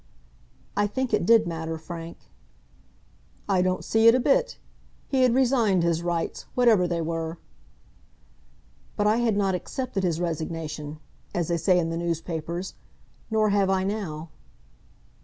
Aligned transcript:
"I 0.75 0.87
think 0.87 1.13
it 1.13 1.27
did 1.27 1.45
matter, 1.45 1.77
Frank." 1.77 2.17
"I 3.47 3.61
don't 3.61 3.85
see 3.85 4.07
it 4.07 4.15
a 4.15 4.19
bit. 4.19 4.57
He 5.07 5.21
had 5.21 5.35
resigned 5.35 5.83
his 5.83 6.01
rights, 6.01 6.47
whatever 6.55 6.87
they 6.87 7.01
were." 7.01 7.37
"But 8.97 9.05
I 9.05 9.17
had 9.17 9.37
not 9.37 9.53
accepted 9.53 10.03
his 10.03 10.19
resignation, 10.19 10.99
as 11.35 11.49
they 11.49 11.57
say 11.57 11.77
in 11.77 11.91
the 11.91 11.97
newspapers; 11.97 12.73
nor 13.29 13.51
have 13.51 13.69
I 13.69 13.83
now." 13.83 14.29